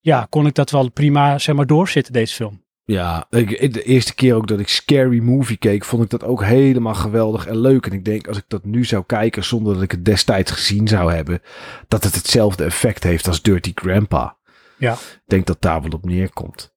ja, 0.00 0.26
kon 0.30 0.46
ik 0.46 0.54
dat 0.54 0.70
wel 0.70 0.90
prima, 0.90 1.38
zeg 1.38 1.54
maar, 1.54 1.66
doorzitten, 1.66 2.12
deze 2.12 2.34
film. 2.34 2.66
Ja, 2.84 3.26
ik, 3.30 3.72
de 3.72 3.82
eerste 3.82 4.14
keer 4.14 4.34
ook 4.34 4.46
dat 4.46 4.60
ik 4.60 4.68
Scary 4.68 5.18
Movie 5.18 5.56
keek, 5.56 5.84
vond 5.84 6.02
ik 6.02 6.10
dat 6.10 6.24
ook 6.24 6.44
helemaal 6.44 6.94
geweldig 6.94 7.46
en 7.46 7.58
leuk. 7.58 7.86
En 7.86 7.92
ik 7.92 8.04
denk, 8.04 8.28
als 8.28 8.36
ik 8.36 8.44
dat 8.48 8.64
nu 8.64 8.84
zou 8.84 9.04
kijken 9.06 9.44
zonder 9.44 9.74
dat 9.74 9.82
ik 9.82 9.90
het 9.90 10.04
destijds 10.04 10.50
gezien 10.50 10.88
zou 10.88 11.12
hebben, 11.12 11.40
dat 11.88 12.04
het 12.04 12.14
hetzelfde 12.14 12.64
effect 12.64 13.04
heeft 13.04 13.26
als 13.26 13.42
Dirty 13.42 13.72
Grandpa. 13.74 14.36
Ja. 14.76 14.92
Ik 14.92 15.22
denk 15.26 15.46
dat 15.46 15.62
daar 15.62 15.82
wel 15.82 15.90
op 15.90 16.04
neerkomt. 16.04 16.74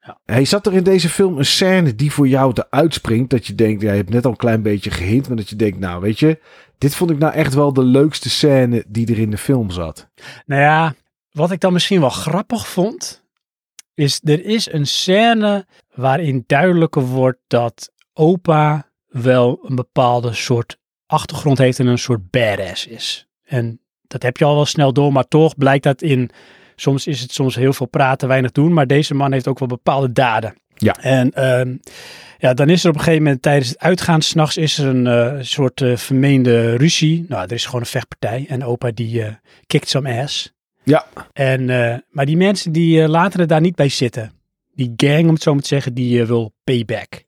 Ja. 0.00 0.20
Hey, 0.24 0.44
zat 0.44 0.66
er 0.66 0.72
in 0.72 0.82
deze 0.82 1.08
film 1.08 1.38
een 1.38 1.44
scène 1.44 1.94
die 1.94 2.12
voor 2.12 2.28
jou 2.28 2.52
eruit 2.54 2.94
springt? 2.94 3.30
Dat 3.30 3.46
je 3.46 3.54
denkt, 3.54 3.82
ja, 3.82 3.90
je 3.90 3.96
hebt 3.96 4.10
net 4.10 4.24
al 4.24 4.30
een 4.30 4.36
klein 4.36 4.62
beetje 4.62 4.90
gehint, 4.90 5.28
maar 5.28 5.36
dat 5.36 5.48
je 5.48 5.56
denkt, 5.56 5.78
nou 5.78 6.00
weet 6.00 6.18
je, 6.18 6.40
dit 6.78 6.94
vond 6.94 7.10
ik 7.10 7.18
nou 7.18 7.32
echt 7.32 7.54
wel 7.54 7.72
de 7.72 7.84
leukste 7.84 8.30
scène 8.30 8.84
die 8.88 9.06
er 9.06 9.18
in 9.18 9.30
de 9.30 9.38
film 9.38 9.70
zat. 9.70 10.08
Nou 10.46 10.62
ja, 10.62 10.94
wat 11.30 11.50
ik 11.50 11.60
dan 11.60 11.72
misschien 11.72 12.00
wel 12.00 12.10
grappig 12.10 12.68
vond, 12.68 13.24
is 13.94 14.20
er 14.22 14.44
is 14.44 14.72
een 14.72 14.86
scène 14.86 15.66
waarin 15.94 16.44
duidelijker 16.46 17.02
wordt 17.02 17.38
dat 17.46 17.92
opa 18.12 18.90
wel 19.06 19.58
een 19.62 19.74
bepaalde 19.74 20.32
soort 20.32 20.78
achtergrond 21.06 21.58
heeft 21.58 21.78
en 21.78 21.86
een 21.86 21.98
soort 21.98 22.30
badass 22.30 22.86
is. 22.86 23.28
En 23.44 23.80
dat 24.06 24.22
heb 24.22 24.36
je 24.36 24.44
al 24.44 24.54
wel 24.54 24.64
snel 24.64 24.92
door, 24.92 25.12
maar 25.12 25.28
toch 25.28 25.56
blijkt 25.56 25.84
dat 25.84 26.02
in, 26.02 26.30
soms 26.80 27.06
is 27.06 27.20
het 27.20 27.32
soms 27.32 27.54
heel 27.54 27.72
veel 27.72 27.86
praten, 27.86 28.28
weinig 28.28 28.52
doen, 28.52 28.72
maar 28.72 28.86
deze 28.86 29.14
man 29.14 29.32
heeft 29.32 29.48
ook 29.48 29.58
wel 29.58 29.68
bepaalde 29.68 30.12
daden. 30.12 30.54
Ja. 30.76 30.96
En 31.00 31.32
ehm, 31.32 31.76
ja, 32.38 32.54
dan 32.54 32.68
is 32.68 32.82
er 32.84 32.88
op 32.88 32.94
een 32.94 33.00
gegeven 33.00 33.22
moment 33.22 33.42
tijdens 33.42 33.68
het 33.68 33.78
uitgaan 33.78 34.22
s'nachts 34.22 34.56
is 34.56 34.78
er 34.78 34.86
een 34.86 35.06
eh, 35.06 35.36
soort 35.40 35.80
eh, 35.80 35.96
vermeende 35.96 36.76
ruzie. 36.76 37.24
Nou, 37.28 37.42
er 37.42 37.52
is 37.52 37.64
gewoon 37.64 37.80
een 37.80 37.86
vechtpartij 37.86 38.46
en 38.48 38.64
opa 38.64 38.90
die 38.94 39.22
eh 39.22 39.32
kikt 39.66 39.88
some 39.88 40.22
ass. 40.22 40.52
Ja. 40.82 41.06
En, 41.32 41.64
maar 42.10 42.26
die 42.26 42.36
mensen 42.36 42.72
die 42.72 43.08
laten 43.08 43.40
er 43.40 43.46
daar 43.46 43.60
niet 43.60 43.74
bij 43.74 43.88
zitten. 43.88 44.32
Die 44.74 44.92
gang, 44.96 45.26
om 45.26 45.34
het 45.34 45.42
zo 45.42 45.52
maar 45.52 45.62
te 45.62 45.68
zeggen, 45.68 45.94
die 45.94 46.24
wil 46.24 46.52
payback. 46.64 47.24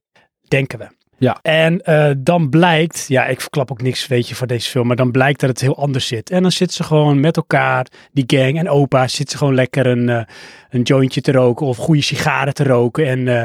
Denken 0.49 0.79
we. 0.79 1.02
Ja. 1.23 1.39
En 1.43 1.81
eh, 1.81 2.11
dan 2.19 2.49
blijkt, 2.49 3.05
ja, 3.09 3.27
ik 3.27 3.41
verklap 3.41 3.71
ook 3.71 3.83
niks, 3.83 4.07
weet 4.07 4.29
je, 4.29 4.35
voor 4.35 4.47
deze 4.47 4.71
film, 4.71 4.87
maar 4.87 4.97
dan 4.97 5.11
blijkt 5.11 5.41
dat 5.41 5.49
het 5.49 5.61
heel 5.61 5.77
anders 5.77 6.07
zit. 6.07 6.31
En 6.31 6.43
dan 6.43 6.53
zitten 6.53 6.77
ze 6.77 6.83
gewoon 6.83 7.21
met 7.21 7.37
elkaar, 7.37 7.87
die 8.13 8.25
gang 8.27 8.59
en 8.59 8.69
opa, 8.69 9.09
zitten 9.09 9.31
ze 9.31 9.37
gewoon 9.37 9.55
lekker 9.55 9.87
een, 9.87 10.09
eh, 10.09 10.23
een 10.71 10.83
jointje 10.83 11.21
te 11.21 11.33
roken 11.33 11.67
of 11.67 11.77
goede 11.77 12.03
sigaren 12.03 12.55
te 12.55 12.65
roken 12.65 13.07
en 13.07 13.19
uh, 13.19 13.43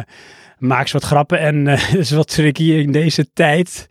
maak 0.58 0.88
ze 0.88 0.94
wat 0.94 1.04
grappen. 1.04 1.40
En 1.40 1.66
uh, 1.68 1.94
is 1.94 2.12
wat 2.12 2.28
tricky 2.28 2.72
in 2.72 2.92
deze 2.92 3.34
tijd. 3.34 3.88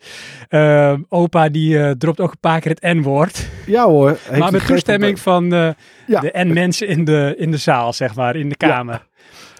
Uh, 0.49 0.93
opa 1.09 1.49
die 1.49 1.97
dropt 1.97 2.19
ook 2.19 2.31
een 2.31 2.39
paar 2.39 2.59
keer 2.59 2.71
het 2.71 2.95
N-woord. 2.95 3.47
Ja 3.65 3.85
hoor. 3.85 4.17
maar 4.37 4.51
met 4.51 4.65
toestemming 4.65 5.19
van 5.19 5.49
Ja. 6.07 6.19
de 6.19 6.31
N-mensen 6.33 6.87
in 6.87 7.05
de, 7.05 7.35
in 7.37 7.51
de 7.51 7.57
zaal, 7.57 7.93
zeg 7.93 8.15
maar, 8.15 8.35
in 8.35 8.49
de 8.49 8.57
kamer. 8.57 9.07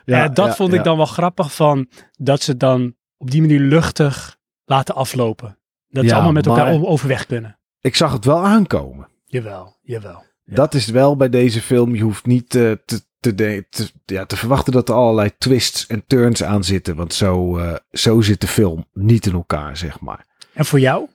Ja, 0.05 0.17
Ja, 0.17 0.27
dat 0.27 0.55
vond 0.55 0.73
ik 0.73 0.83
dan 0.83 0.97
wel 0.97 1.05
grappig 1.05 1.53
van 1.53 1.87
dat 2.17 2.41
ze 2.41 2.57
dan 2.57 2.95
op 3.17 3.31
die 3.31 3.41
manier 3.41 3.59
luchtig 3.59 4.37
laten 4.65 4.95
aflopen. 4.95 5.57
Dat 5.87 6.03
ze 6.03 6.09
Ja, 6.09 6.15
allemaal 6.15 6.31
met 6.33 6.45
elkaar 6.45 6.79
maar- 6.79 6.89
overweg 6.89 7.25
kunnen. 7.25 7.59
Ik 7.79 7.95
zag 7.95 8.11
het 8.13 8.25
wel 8.25 8.45
aankomen. 8.45 9.07
Jawel, 9.25 9.77
jawel. 9.81 10.23
Dat 10.45 10.73
is 10.73 10.85
wel 10.87 11.15
bij 11.15 11.29
deze 11.29 11.61
film. 11.61 11.95
Je 11.95 12.01
hoeft 12.03 12.25
niet 12.25 12.55
eh, 12.55 12.71
te, 12.85 13.01
te, 13.19 13.35
de- 13.35 13.65
te, 13.69 13.89
ja, 14.05 14.25
te 14.25 14.37
verwachten 14.37 14.73
dat 14.73 14.89
er 14.89 14.95
allerlei 14.95 15.31
twists 15.37 15.87
en 15.87 16.03
turns 16.07 16.43
aan 16.43 16.63
zitten. 16.63 16.95
Want 16.95 17.13
zo, 17.13 17.57
eh, 17.57 17.75
zo 17.91 18.21
zit 18.21 18.41
de 18.41 18.47
film 18.47 18.85
niet 18.93 19.25
in 19.25 19.33
elkaar, 19.33 19.77
zeg 19.77 19.99
maar. 19.99 20.25
En 20.53 20.65
voor 20.65 20.79
jou? 20.79 21.07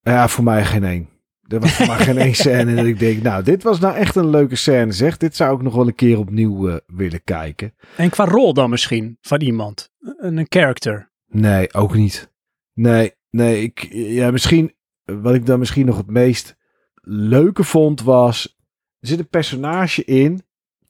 Ja, 0.00 0.28
voor 0.28 0.44
mij 0.44 0.64
geen 0.64 0.84
één. 0.84 1.08
Er 1.46 1.60
was 1.60 1.72
voor 1.72 1.86
mij 1.86 1.96
geen 1.98 2.18
één 2.18 2.34
scène 2.34 2.74
dat 2.74 2.84
ik 2.84 2.98
denk, 2.98 3.22
nou, 3.22 3.42
dit 3.42 3.62
was 3.62 3.80
nou 3.80 3.94
echt 3.96 4.16
een 4.16 4.30
leuke 4.30 4.56
scène, 4.56 4.92
zeg. 4.92 5.16
Dit 5.16 5.36
zou 5.36 5.56
ik 5.56 5.62
nog 5.62 5.74
wel 5.74 5.86
een 5.86 5.94
keer 5.94 6.18
opnieuw 6.18 6.68
eh, 6.68 6.76
willen 6.86 7.24
kijken. 7.24 7.74
En 7.96 8.10
qua 8.10 8.24
rol 8.24 8.54
dan 8.54 8.70
misschien 8.70 9.18
van 9.20 9.40
iemand? 9.40 9.90
Een, 10.00 10.36
een 10.36 10.46
character. 10.48 11.07
Nee, 11.28 11.74
ook 11.74 11.94
niet. 11.94 12.32
Nee, 12.72 13.12
nee, 13.30 13.62
ik, 13.62 13.88
ja, 13.92 14.30
misschien, 14.30 14.74
wat 15.04 15.34
ik 15.34 15.46
dan 15.46 15.58
misschien 15.58 15.86
nog 15.86 15.96
het 15.96 16.10
meest 16.10 16.56
leuke 17.02 17.64
vond 17.64 18.02
was, 18.02 18.58
er 19.00 19.08
zit 19.08 19.18
een 19.18 19.28
personage 19.28 20.04
in, 20.04 20.42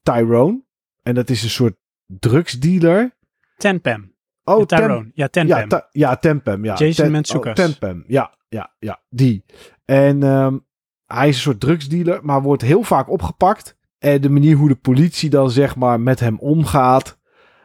Tyrone, 0.03 0.63
en 1.03 1.15
dat 1.15 1.31
is 1.31 1.43
een 1.43 1.51
soort 1.51 1.77
drugsdealer. 2.07 3.17
Tenpam. 3.57 4.17
Oh, 4.45 4.65
Tem- 4.65 4.79
Tyrone. 4.79 5.11
Ja, 5.15 5.29
Tenpam. 5.29 5.59
Ja, 5.59 5.67
Ta- 5.67 5.89
ja, 5.91 6.17
Tempem. 6.17 6.65
Ja. 6.65 6.75
Jason 6.75 7.05
Ten- 7.05 7.13
Mantzoukas. 7.13 7.59
Oh, 7.59 7.65
Tempem. 7.65 8.05
Ja, 8.07 8.37
ja, 8.49 8.75
ja, 8.79 9.03
die. 9.09 9.45
En 9.85 10.23
ehm, 10.23 10.59
hij 11.07 11.29
is 11.29 11.35
een 11.35 11.41
soort 11.43 11.61
drugsdealer, 11.61 12.25
maar 12.25 12.43
wordt 12.43 12.63
heel 12.63 12.83
vaak 12.83 13.11
opgepakt. 13.11 13.77
En 13.99 14.21
de 14.21 14.31
manier 14.31 14.57
hoe 14.57 14.69
de 14.69 14.75
politie 14.77 15.31
dan 15.31 15.51
zeg 15.51 15.77
maar 15.77 16.01
met 16.01 16.21
hem 16.21 16.39
omgaat, 16.39 17.19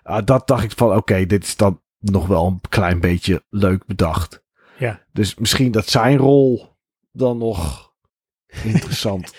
ah, 0.03 0.25
dat 0.25 0.47
dacht 0.47 0.63
ik 0.63 0.71
van 0.71 0.95
oké, 0.95 1.25
dit 1.25 1.43
is 1.43 1.55
dan 1.57 1.81
nog 2.11 2.27
wel 2.27 2.45
een 2.47 2.61
klein 2.69 2.99
beetje 2.99 3.43
leuk 3.49 3.85
bedacht. 3.85 4.41
Ja. 4.77 5.03
Dus 5.11 5.35
misschien 5.35 5.71
dat 5.71 5.89
zijn 5.89 6.17
rol 6.17 6.75
dan 7.11 7.37
nog 7.37 7.91
interessant. 8.63 9.33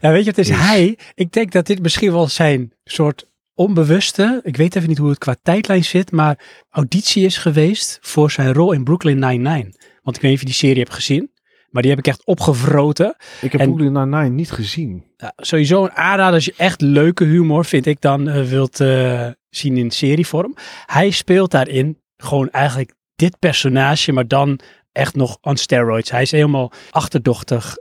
Ja, 0.00 0.10
weet 0.10 0.24
je, 0.24 0.30
het 0.30 0.38
is 0.38 0.48
Is. 0.48 0.56
hij. 0.56 0.98
Ik 1.14 1.32
denk 1.32 1.52
dat 1.52 1.66
dit 1.66 1.82
misschien 1.82 2.12
wel 2.12 2.28
zijn 2.28 2.72
soort 2.84 3.30
onbewuste, 3.54 4.40
ik 4.44 4.56
weet 4.56 4.76
even 4.76 4.88
niet 4.88 4.98
hoe 4.98 5.08
het 5.08 5.18
qua 5.18 5.36
tijdlijn 5.42 5.84
zit, 5.84 6.12
maar 6.12 6.64
auditie 6.70 7.24
is 7.24 7.38
geweest 7.38 7.98
voor 8.02 8.30
zijn 8.30 8.52
rol 8.52 8.72
in 8.72 8.84
Brooklyn 8.84 9.18
Nine-Nine. 9.18 9.72
Want 10.02 10.16
ik 10.16 10.22
weet 10.22 10.30
niet 10.30 10.32
of 10.34 10.40
je 10.40 10.44
die 10.46 10.54
serie 10.54 10.78
hebt 10.82 10.94
gezien, 10.94 11.30
maar 11.70 11.82
die 11.82 11.90
heb 11.90 12.00
ik 12.00 12.06
echt 12.06 12.24
opgevroten. 12.24 13.16
ik 13.40 13.52
heb 13.52 13.60
En- 13.60 13.66
Brooklyn 13.66 13.92
Nine-Nine 13.92 14.28
niet 14.34 14.50
gezien. 14.50 15.04
Ja, 15.16 15.32
sowieso 15.36 15.84
een 15.84 15.92
aanrader 15.92 16.34
als 16.34 16.44
je 16.44 16.54
echt 16.56 16.80
leuke 16.80 17.24
humor, 17.24 17.64
vind 17.64 17.86
ik 17.86 18.00
dan, 18.00 18.28
eh, 18.28 18.42
wilt 18.44 18.80
eh, 18.80 19.28
zien 19.50 19.76
in 19.76 19.90
serievorm. 19.90 20.54
Hij 20.86 21.10
speelt 21.10 21.50
daarin 21.50 21.98
gewoon 22.16 22.50
eigenlijk 22.50 22.94
dit 23.16 23.38
personage, 23.38 24.12
maar 24.12 24.28
dan 24.28 24.60
echt 24.92 25.14
nog 25.14 25.38
on 25.40 25.56
steroids. 25.56 26.10
Hij 26.10 26.22
is 26.22 26.30
helemaal 26.30 26.72
achterdochtig, 26.90 27.76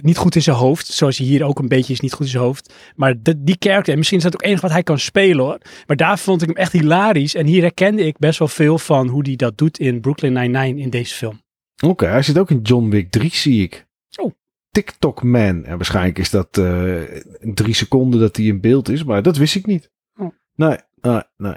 niet 0.00 0.16
goed 0.16 0.34
in 0.34 0.42
zijn 0.42 0.56
hoofd, 0.56 0.86
zoals 0.86 1.18
hij 1.18 1.26
hier 1.26 1.44
ook 1.44 1.58
een 1.58 1.68
beetje 1.68 1.92
is 1.92 2.00
niet 2.00 2.12
goed 2.12 2.24
in 2.26 2.32
zijn 2.32 2.42
hoofd. 2.42 2.74
Maar 2.96 3.22
de- 3.22 3.42
die 3.42 3.56
character, 3.58 3.92
en 3.92 3.98
misschien 3.98 4.18
is 4.18 4.24
dat 4.24 4.34
ook 4.34 4.42
enige 4.42 4.60
wat 4.62 4.70
hij 4.70 4.82
kan 4.82 4.98
spelen 4.98 5.44
hoor. 5.44 5.58
Maar 5.86 5.96
daar 5.96 6.18
vond 6.18 6.42
ik 6.42 6.48
hem 6.48 6.56
echt 6.56 6.72
hilarisch. 6.72 7.34
En 7.34 7.46
hier 7.46 7.62
herkende 7.62 8.06
ik 8.06 8.18
best 8.18 8.38
wel 8.38 8.48
veel 8.48 8.78
van 8.78 9.08
hoe 9.08 9.22
hij 9.26 9.36
dat 9.36 9.58
doet 9.58 9.78
in 9.78 10.00
Brooklyn 10.00 10.32
Nine-Nine 10.32 10.80
in 10.80 10.90
deze 10.90 11.14
film. 11.14 11.40
Oké, 11.84 12.06
hij 12.06 12.22
zit 12.22 12.38
ook 12.38 12.50
in 12.50 12.60
John 12.62 12.88
Wick 12.88 13.10
3, 13.10 13.30
zie 13.34 13.62
ik. 13.62 13.86
Oh. 14.16 14.32
TikTok 14.70 15.22
Man. 15.22 15.64
En 15.64 15.76
waarschijnlijk 15.76 16.18
is 16.18 16.30
dat 16.30 16.58
eh, 16.58 17.02
drie 17.40 17.74
seconden 17.74 18.20
dat 18.20 18.36
hij 18.36 18.44
in 18.46 18.60
beeld 18.60 18.88
is, 18.88 19.04
maar 19.04 19.22
dat 19.22 19.36
wist 19.36 19.54
ik 19.54 19.66
niet. 19.66 19.90
Oh. 20.20 20.30
Nee, 20.54 20.76
nee, 21.00 21.20
nee. 21.36 21.54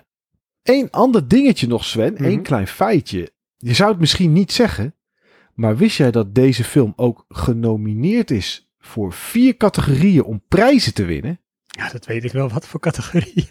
Eén 0.63 0.89
ander 0.91 1.27
dingetje 1.27 1.67
nog, 1.67 1.85
Sven. 1.85 2.13
Mhm. 2.13 2.23
Eén 2.23 2.41
klein 2.41 2.67
feitje. 2.67 3.31
Je 3.57 3.73
zou 3.73 3.91
het 3.91 3.99
misschien 3.99 4.33
niet 4.33 4.51
zeggen, 4.51 4.95
maar 5.53 5.77
wist 5.77 5.97
jij 5.97 6.11
dat 6.11 6.35
deze 6.35 6.63
film 6.63 6.93
ook 6.95 7.25
genomineerd 7.29 8.31
is 8.31 8.71
voor 8.79 9.13
vier 9.13 9.57
categorieën 9.57 10.23
om 10.23 10.43
prijzen 10.47 10.93
te 10.93 11.05
winnen? 11.05 11.39
Ja, 11.65 11.89
dat 11.89 12.05
weet 12.05 12.23
ik 12.23 12.31
wel. 12.31 12.49
Wat 12.49 12.67
voor 12.67 12.79
categorie. 12.79 13.49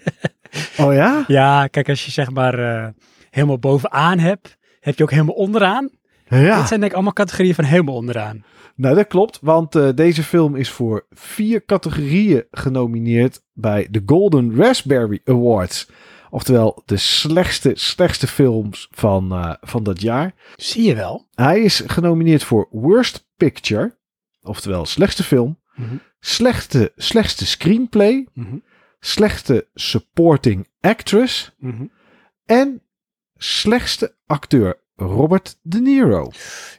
Oh 0.79 0.95
ja? 0.95 1.25
Ja, 1.39 1.67
kijk, 1.67 1.89
als 1.89 2.05
je 2.05 2.11
zeg 2.11 2.31
maar 2.31 2.59
eh, 2.59 2.89
helemaal 3.31 3.59
bovenaan 3.59 4.19
hebt, 4.19 4.59
heb 4.81 4.97
je 4.97 5.03
ook 5.03 5.11
helemaal 5.11 5.35
onderaan. 5.35 5.91
Ja. 6.29 6.59
Dit 6.59 6.69
zijn 6.69 6.81
denk 6.81 6.85
ik 6.91 6.93
allemaal 6.93 7.13
categorieën 7.13 7.55
van 7.55 7.65
helemaal 7.65 7.95
onderaan. 7.95 8.45
Nou, 8.77 8.95
dat 8.95 9.07
klopt, 9.07 9.39
want 9.43 9.75
eh, 9.75 9.89
deze 9.95 10.23
film 10.23 10.57
is 10.57 10.71
voor 10.71 11.07
vier 11.11 11.65
categorieën 11.65 12.45
genomineerd 12.51 13.43
bij 13.53 13.89
de 13.91 14.03
Golden 14.07 14.57
Raspberry 14.57 15.21
Awards. 15.25 15.89
Oftewel 16.33 16.83
de 16.87 16.97
slechtste, 16.97 17.73
slechtste 17.75 18.27
films 18.27 18.89
van, 18.91 19.33
eh, 19.33 19.55
van 19.61 19.83
dat 19.83 20.01
jaar. 20.01 20.35
Zie 20.57 20.83
je 20.83 20.95
wel. 20.95 21.27
Hij 21.35 21.61
is 21.61 21.83
genomineerd 21.87 22.45
voor 22.45 22.69
Worst 22.71 23.29
Picture, 23.37 23.97
oftewel 24.43 24.87
slechtste 24.87 25.23
film, 25.25 25.61
Mhm. 25.75 25.97
slechtste, 26.21 26.93
slechtste 26.97 27.47
screenplay, 27.47 28.27
Mhm. 28.33 28.57
slechtste 29.01 29.69
supporting 29.75 30.69
actress 30.81 31.55
Mhm. 31.59 31.85
en 32.45 32.83
slechtste 33.37 34.17
acteur 34.27 34.81
Robert 34.97 35.59
De 35.63 35.81
Niro. 35.81 36.31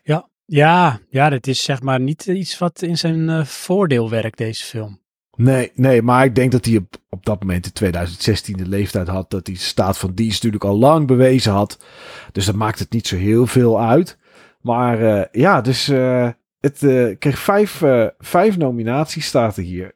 Ja. 0.03 0.29
Ja, 0.45 0.99
ja, 1.09 1.29
dat 1.29 1.47
is 1.47 1.63
zeg 1.63 1.81
maar 1.81 1.99
niet 1.99 2.25
iets 2.25 2.57
wat 2.57 2.81
in 2.81 2.97
zijn 2.97 3.29
eh, 3.29 3.45
voordeel 3.45 4.09
werkt, 4.09 4.37
deze 4.37 4.63
film. 4.65 5.01
Nee, 5.35 5.71
nee, 5.75 6.01
maar 6.01 6.25
ik 6.25 6.35
denk 6.35 6.51
dat 6.51 6.65
hij 6.65 6.77
op, 6.77 6.95
op 7.09 7.25
dat 7.25 7.39
moment 7.39 7.65
in 7.65 7.71
2016 7.71 8.57
de 8.57 8.67
leeftijd 8.67 9.07
had. 9.07 9.29
Dat 9.29 9.47
hij 9.47 9.55
staat 9.55 9.97
van 9.97 10.13
dienst 10.13 10.35
natuurlijk 10.43 10.63
al 10.71 10.77
lang 10.77 11.07
bewezen 11.07 11.51
had. 11.51 11.83
Dus 12.31 12.45
dat 12.45 12.55
maakt 12.55 12.79
het 12.79 12.91
niet 12.91 13.07
zo 13.07 13.15
heel 13.15 13.47
veel 13.47 13.81
uit. 13.81 14.17
Maar 14.61 15.01
eh, 15.01 15.25
ja, 15.31 15.61
dus 15.61 15.87
eh, 15.89 16.29
het 16.59 16.83
eh, 16.83 17.15
kreeg 17.19 17.39
vijf, 17.39 17.81
vijf 18.19 18.57
nominaties, 18.57 19.25
staat 19.25 19.57
er 19.57 19.63
hier. 19.63 19.95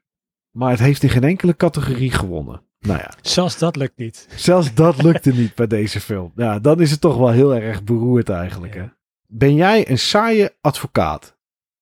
Maar 0.52 0.70
het 0.72 0.80
heeft 0.80 1.04
in 1.04 1.10
geen 1.10 1.24
enkele 1.24 1.56
categorie 1.56 2.12
gewonnen. 2.12 2.62
Nou 2.80 3.00
ja, 3.00 3.14
Zelfs 3.22 3.58
dat 3.58 3.76
lukt 3.76 3.98
niet. 3.98 4.28
zelfs 4.36 4.74
dat 4.74 5.02
lukte 5.04 5.32
niet 5.34 5.56
bij 5.56 5.68
deze 5.68 6.02
film. 6.02 6.32
Ja, 6.36 6.60
dan 6.60 6.82
is 6.82 6.92
het 6.92 7.02
toch 7.02 7.18
wel 7.18 7.30
heel 7.32 7.56
erg 7.56 7.84
beroerd 7.84 8.30
eigenlijk. 8.30 8.76
Hè? 8.76 8.86
Ben 9.28 9.56
jij 9.56 9.90
een 9.90 10.00
saaie 10.00 10.56
advocaat 10.62 11.38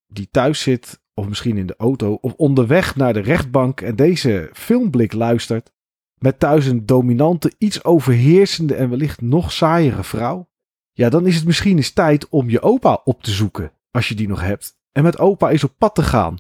die 0.07 0.27
thuis 0.31 0.61
zit, 0.61 0.99
of 1.15 1.27
misschien 1.27 1.57
in 1.57 1.65
de 1.65 1.75
auto, 1.77 2.17
of 2.21 2.33
onderweg 2.33 2.95
naar 2.95 3.13
de 3.13 3.19
rechtbank 3.19 3.81
en 3.81 3.95
deze 3.95 4.49
filmblik 4.53 5.13
luistert, 5.13 5.71
met 6.17 6.39
thuis 6.39 6.65
een 6.65 6.85
dominante, 6.85 7.51
iets 7.57 7.83
overheersende 7.83 8.75
en 8.75 8.89
wellicht 8.89 9.21
nog 9.21 9.51
saaiere 9.51 10.03
vrouw? 10.03 10.47
Ja, 10.91 11.09
dan 11.09 11.27
is 11.27 11.35
het 11.35 11.45
misschien 11.45 11.77
eens 11.77 11.91
tijd 11.91 12.29
om 12.29 12.49
je 12.49 12.61
opa 12.61 13.01
op 13.03 13.23
te 13.23 13.31
zoeken, 13.31 13.71
als 13.91 14.07
je 14.07 14.15
die 14.15 14.27
nog 14.27 14.41
hebt, 14.41 14.77
en 14.91 15.03
met 15.03 15.19
opa 15.19 15.49
eens 15.49 15.63
op 15.63 15.73
pad 15.77 15.95
te 15.95 16.03
gaan. 16.03 16.37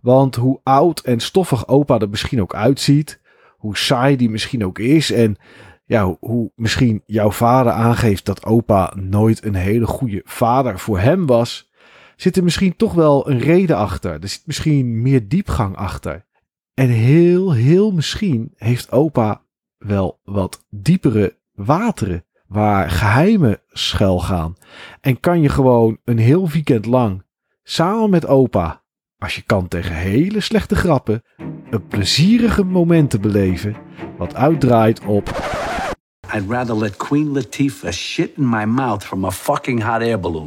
Want 0.00 0.34
hoe 0.36 0.60
oud 0.62 1.00
en 1.00 1.20
stoffig 1.20 1.68
opa 1.68 1.98
er 1.98 2.08
misschien 2.08 2.40
ook 2.40 2.54
uitziet, 2.54 3.20
hoe 3.56 3.76
saai 3.76 4.16
die 4.16 4.30
misschien 4.30 4.64
ook 4.64 4.78
is 4.78 5.12
en 5.12 5.36
ja, 5.84 6.04
hoe- 6.04 6.16
hoe 6.20 6.52
misschien 6.54 7.02
jouw 7.06 7.30
vader 7.30 7.72
aangeeft 7.72 8.24
dat 8.24 8.44
opa 8.44 8.92
nooit 8.96 9.44
een 9.44 9.54
hele 9.54 9.86
goede 9.86 10.20
vader 10.24 10.78
voor 10.78 10.98
hem 10.98 11.26
was, 11.26 11.67
zit 12.20 12.36
er 12.36 12.44
misschien 12.44 12.76
toch 12.76 12.94
wel 12.94 13.30
een 13.30 13.38
reden 13.38 13.76
achter. 13.76 14.12
Er 14.22 14.28
zit 14.28 14.42
misschien 14.46 15.02
meer 15.02 15.28
diepgang 15.28 15.76
achter. 15.76 16.26
En 16.74 16.88
heel, 16.88 17.52
heel 17.52 17.90
misschien 17.90 18.52
heeft 18.56 18.92
opa 18.92 19.42
wel 19.78 20.20
wat 20.24 20.64
diepere 20.70 21.36
wateren 21.52 22.24
waar 22.46 22.90
geheimen 22.90 23.60
schuil 23.68 24.18
gaan. 24.18 24.54
En 25.00 25.20
kan 25.20 25.40
je 25.40 25.48
gewoon 25.48 25.98
een 26.04 26.18
heel 26.18 26.48
weekend 26.48 26.86
lang 26.86 27.22
samen 27.62 28.10
met 28.10 28.26
opa, 28.26 28.82
als 29.18 29.34
je 29.34 29.42
kan 29.42 29.68
tegen 29.68 29.94
hele 29.94 30.40
slechte 30.40 30.76
grappen, 30.76 31.22
een 31.70 31.86
plezierige 31.86 32.64
momenten 32.64 33.20
beleven 33.20 33.76
wat 34.18 34.34
uitdraait 34.34 35.04
op 35.04 35.56
I'd 36.34 36.50
rather 36.50 36.74
let 36.74 36.96
Queen 36.96 37.32
Latifah 37.32 37.90
shit 37.90 38.36
in 38.36 38.48
my 38.48 38.64
mouth 38.64 39.04
from 39.04 39.24
a 39.24 39.30
fucking 39.30 39.82
hot 39.82 40.02
air 40.02 40.20
balloon 40.20 40.46